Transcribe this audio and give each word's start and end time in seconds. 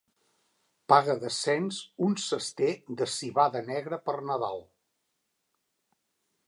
Paga 0.93 1.15
de 1.23 1.29
cens 1.35 1.81
un 2.07 2.17
sester 2.23 2.71
de 3.01 3.09
civada 3.17 3.63
negra 3.69 4.01
per 4.09 4.19
Nadal. 4.33 4.63